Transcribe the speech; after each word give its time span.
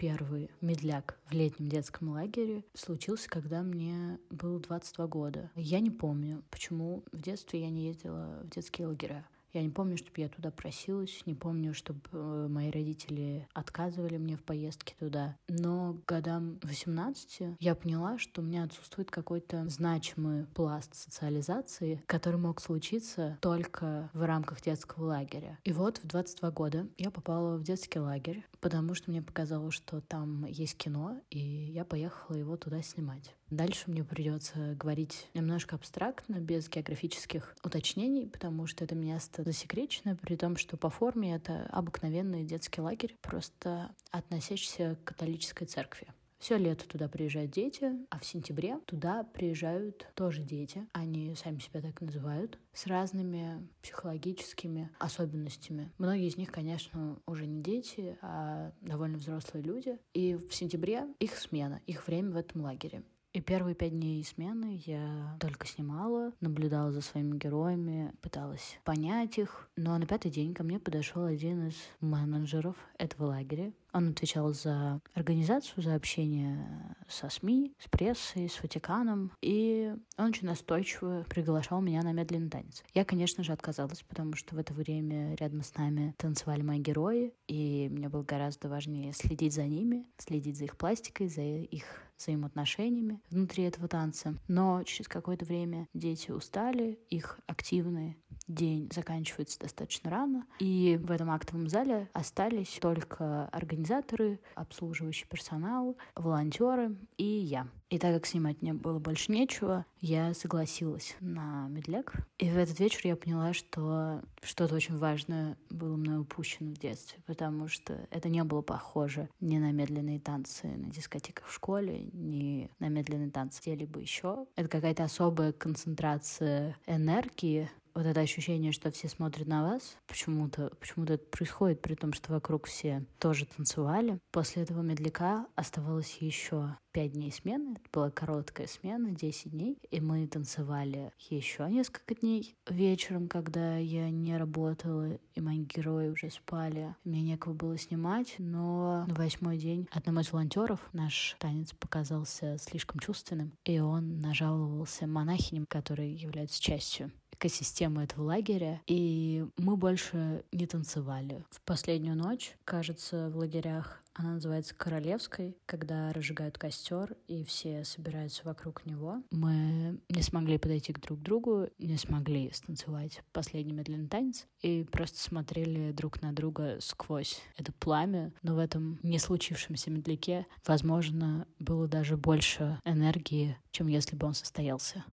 Первый 0.00 0.50
медляк 0.62 1.18
в 1.26 1.34
летнем 1.34 1.68
детском 1.68 2.08
лагере 2.08 2.64
случился, 2.72 3.28
когда 3.28 3.60
мне 3.60 4.18
было 4.30 4.58
22 4.58 5.06
года. 5.08 5.50
Я 5.54 5.80
не 5.80 5.90
помню, 5.90 6.42
почему 6.50 7.04
в 7.12 7.20
детстве 7.20 7.60
я 7.60 7.68
не 7.68 7.88
ездила 7.88 8.40
в 8.42 8.48
детские 8.48 8.86
лагеря. 8.86 9.26
Я 9.52 9.62
не 9.62 9.70
помню, 9.70 9.96
чтобы 9.96 10.20
я 10.20 10.28
туда 10.28 10.50
просилась, 10.50 11.22
не 11.26 11.34
помню, 11.34 11.74
чтобы 11.74 12.00
э, 12.12 12.46
мои 12.48 12.70
родители 12.70 13.48
отказывали 13.52 14.16
мне 14.16 14.36
в 14.36 14.42
поездке 14.42 14.94
туда. 14.98 15.36
Но 15.48 15.98
годам 16.06 16.58
18 16.62 17.56
я 17.58 17.74
поняла, 17.74 18.18
что 18.18 18.40
у 18.40 18.44
меня 18.44 18.64
отсутствует 18.64 19.10
какой-то 19.10 19.68
значимый 19.68 20.46
пласт 20.46 20.94
социализации, 20.94 22.02
который 22.06 22.38
мог 22.38 22.60
случиться 22.60 23.38
только 23.40 24.10
в 24.12 24.22
рамках 24.24 24.62
детского 24.62 25.06
лагеря. 25.06 25.58
И 25.64 25.72
вот 25.72 25.98
в 25.98 26.06
22 26.06 26.50
года 26.52 26.86
я 26.96 27.10
попала 27.10 27.56
в 27.56 27.64
детский 27.64 27.98
лагерь, 27.98 28.44
потому 28.60 28.94
что 28.94 29.10
мне 29.10 29.22
показалось, 29.22 29.74
что 29.74 30.00
там 30.00 30.44
есть 30.46 30.76
кино, 30.76 31.20
и 31.30 31.38
я 31.38 31.84
поехала 31.84 32.36
его 32.36 32.56
туда 32.56 32.82
снимать. 32.82 33.34
Дальше 33.50 33.90
мне 33.90 34.04
придется 34.04 34.76
говорить 34.76 35.28
немножко 35.34 35.74
абстрактно, 35.74 36.36
без 36.36 36.68
географических 36.68 37.56
уточнений, 37.64 38.26
потому 38.26 38.66
что 38.66 38.84
это 38.84 38.94
место 38.94 39.42
засекречено, 39.42 40.16
при 40.16 40.36
том, 40.36 40.56
что 40.56 40.76
по 40.76 40.88
форме 40.88 41.34
это 41.34 41.66
обыкновенный 41.70 42.44
детский 42.44 42.80
лагерь, 42.80 43.16
просто 43.22 43.92
относящийся 44.12 44.96
к 45.02 45.08
католической 45.08 45.64
церкви. 45.64 46.08
Все 46.38 46.56
лето 46.56 46.88
туда 46.88 47.06
приезжают 47.06 47.50
дети, 47.50 47.92
а 48.08 48.18
в 48.18 48.24
сентябре 48.24 48.78
туда 48.86 49.24
приезжают 49.24 50.06
тоже 50.14 50.42
дети. 50.42 50.86
Они 50.94 51.34
сами 51.34 51.58
себя 51.58 51.82
так 51.82 52.00
называют, 52.00 52.58
с 52.72 52.86
разными 52.86 53.68
психологическими 53.82 54.90
особенностями. 54.98 55.90
Многие 55.98 56.28
из 56.28 56.38
них, 56.38 56.50
конечно, 56.50 57.18
уже 57.26 57.46
не 57.46 57.62
дети, 57.62 58.16
а 58.22 58.72
довольно 58.80 59.18
взрослые 59.18 59.62
люди. 59.62 59.98
И 60.14 60.36
в 60.36 60.54
сентябре 60.54 61.04
их 61.18 61.36
смена, 61.36 61.82
их 61.86 62.06
время 62.06 62.30
в 62.30 62.36
этом 62.36 62.62
лагере. 62.62 63.02
И 63.32 63.40
первые 63.40 63.76
пять 63.76 63.92
дней 63.92 64.24
смены 64.24 64.82
я 64.86 65.36
только 65.38 65.64
снимала, 65.64 66.32
наблюдала 66.40 66.90
за 66.90 67.00
своими 67.00 67.38
героями, 67.38 68.12
пыталась 68.22 68.80
понять 68.84 69.38
их. 69.38 69.68
Но 69.76 69.96
на 69.98 70.06
пятый 70.06 70.32
день 70.32 70.52
ко 70.52 70.64
мне 70.64 70.80
подошел 70.80 71.24
один 71.24 71.68
из 71.68 71.76
менеджеров 72.00 72.74
этого 72.98 73.26
лагеря. 73.26 73.72
Он 73.92 74.10
отвечал 74.10 74.52
за 74.52 75.00
организацию, 75.14 75.82
за 75.82 75.94
общение 75.94 76.96
со 77.08 77.28
СМИ, 77.28 77.72
с 77.78 77.88
прессой, 77.88 78.48
с 78.48 78.60
Ватиканом. 78.62 79.30
И 79.42 79.94
он 80.18 80.26
очень 80.26 80.48
настойчиво 80.48 81.24
приглашал 81.28 81.80
меня 81.80 82.02
на 82.02 82.12
медленный 82.12 82.50
танец. 82.50 82.82
Я, 82.94 83.04
конечно 83.04 83.44
же, 83.44 83.52
отказалась, 83.52 84.02
потому 84.02 84.34
что 84.34 84.56
в 84.56 84.58
это 84.58 84.74
время 84.74 85.36
рядом 85.36 85.62
с 85.62 85.74
нами 85.76 86.14
танцевали 86.18 86.62
мои 86.62 86.80
герои, 86.80 87.32
и 87.46 87.88
мне 87.92 88.08
было 88.08 88.24
гораздо 88.24 88.68
важнее 88.68 89.12
следить 89.12 89.54
за 89.54 89.66
ними, 89.66 90.08
следить 90.18 90.58
за 90.58 90.64
их 90.64 90.76
пластикой, 90.76 91.28
за 91.28 91.42
их 91.42 92.09
взаимоотношениями 92.20 93.20
внутри 93.30 93.64
этого 93.64 93.88
танца. 93.88 94.34
Но 94.48 94.82
через 94.84 95.08
какое-то 95.08 95.44
время 95.44 95.88
дети 95.94 96.30
устали, 96.30 96.98
их 97.08 97.38
активный 97.46 98.16
день 98.54 98.90
заканчивается 98.92 99.58
достаточно 99.58 100.10
рано, 100.10 100.46
и 100.58 100.98
в 101.02 101.10
этом 101.10 101.30
актовом 101.30 101.68
зале 101.68 102.08
остались 102.12 102.78
только 102.80 103.46
организаторы, 103.46 104.40
обслуживающий 104.54 105.26
персонал, 105.26 105.96
волонтеры 106.14 106.96
и 107.16 107.24
я. 107.24 107.68
И 107.90 107.98
так 107.98 108.14
как 108.14 108.26
снимать 108.26 108.62
мне 108.62 108.72
было 108.72 109.00
больше 109.00 109.32
нечего, 109.32 109.84
я 110.00 110.32
согласилась 110.32 111.16
на 111.18 111.66
медляк. 111.68 112.14
И 112.38 112.48
в 112.48 112.56
этот 112.56 112.78
вечер 112.78 113.00
я 113.04 113.16
поняла, 113.16 113.52
что 113.52 114.22
что-то 114.42 114.76
очень 114.76 114.96
важное 114.96 115.58
было 115.70 115.96
мной 115.96 116.20
упущено 116.20 116.72
в 116.72 116.78
детстве, 116.78 117.20
потому 117.26 117.66
что 117.66 118.06
это 118.10 118.28
не 118.28 118.44
было 118.44 118.62
похоже 118.62 119.28
ни 119.40 119.58
на 119.58 119.72
медленные 119.72 120.20
танцы 120.20 120.68
на 120.68 120.88
дискотеках 120.88 121.46
в 121.46 121.52
школе, 121.52 122.08
ни 122.12 122.70
на 122.78 122.88
медленные 122.88 123.30
танцы 123.30 123.60
где-либо 123.60 123.98
еще. 123.98 124.46
Это 124.54 124.68
какая-то 124.68 125.02
особая 125.02 125.52
концентрация 125.52 126.76
энергии, 126.86 127.68
вот 127.94 128.06
это 128.06 128.20
ощущение, 128.20 128.72
что 128.72 128.90
все 128.90 129.08
смотрят 129.08 129.46
на 129.46 129.62
вас, 129.62 129.96
почему-то 130.06 130.70
почему 130.80 131.04
это 131.04 131.18
происходит, 131.18 131.80
при 131.80 131.94
том, 131.94 132.12
что 132.12 132.32
вокруг 132.32 132.66
все 132.66 133.04
тоже 133.18 133.46
танцевали. 133.46 134.18
После 134.30 134.62
этого 134.62 134.82
медляка 134.82 135.46
оставалось 135.54 136.16
еще 136.20 136.76
пять 136.92 137.12
дней 137.12 137.32
смены. 137.32 137.72
Это 137.72 137.88
была 137.92 138.10
короткая 138.10 138.66
смена, 138.66 139.12
10 139.12 139.50
дней. 139.50 139.78
И 139.90 140.00
мы 140.00 140.26
танцевали 140.26 141.12
еще 141.28 141.68
несколько 141.68 142.14
дней. 142.14 142.56
Вечером, 142.68 143.28
когда 143.28 143.76
я 143.76 144.10
не 144.10 144.36
работала, 144.36 145.18
и 145.34 145.40
мои 145.40 145.58
герои 145.58 146.08
уже 146.08 146.30
спали, 146.30 146.94
мне 147.04 147.22
некого 147.22 147.52
было 147.52 147.78
снимать. 147.78 148.34
Но 148.38 149.04
на 149.06 149.14
восьмой 149.14 149.58
день 149.58 149.88
одному 149.92 150.20
из 150.20 150.32
волонтеров 150.32 150.80
наш 150.92 151.36
танец 151.38 151.72
показался 151.72 152.58
слишком 152.58 153.00
чувственным, 153.00 153.52
и 153.64 153.78
он 153.78 154.20
нажаловался 154.20 155.06
монахиням, 155.06 155.66
которые 155.66 156.14
являются 156.14 156.60
частью 156.60 157.12
экосистемы 157.40 158.04
этого 158.04 158.24
лагеря, 158.24 158.82
и 158.86 159.46
мы 159.56 159.76
больше 159.76 160.44
не 160.52 160.66
танцевали. 160.66 161.44
В 161.50 161.62
последнюю 161.62 162.16
ночь, 162.16 162.54
кажется, 162.64 163.30
в 163.30 163.38
лагерях 163.38 164.02
она 164.12 164.34
называется 164.34 164.74
Королевской, 164.74 165.56
когда 165.66 166.12
разжигают 166.12 166.58
костер, 166.58 167.16
и 167.26 167.44
все 167.44 167.84
собираются 167.84 168.42
вокруг 168.44 168.84
него. 168.84 169.22
Мы 169.30 169.98
не 170.08 170.22
смогли 170.22 170.58
подойти 170.58 170.92
к 170.92 171.00
друг 171.00 171.20
другу, 171.22 171.68
не 171.78 171.96
смогли 171.96 172.50
станцевать 172.52 173.22
последний 173.32 173.72
медленный 173.72 174.08
танец, 174.08 174.46
и 174.60 174.84
просто 174.84 175.18
смотрели 175.18 175.92
друг 175.92 176.20
на 176.20 176.32
друга 176.32 176.76
сквозь 176.80 177.40
это 177.56 177.72
пламя. 177.72 178.32
Но 178.42 178.56
в 178.56 178.58
этом 178.58 178.98
не 179.02 179.18
случившемся 179.18 179.90
медляке, 179.90 180.46
возможно, 180.66 181.46
было 181.58 181.88
даже 181.88 182.16
больше 182.16 182.78
энергии, 182.84 183.56
чем 183.70 183.86
если 183.86 184.16
бы 184.16 184.26
он 184.26 184.34
состоялся. 184.34 185.04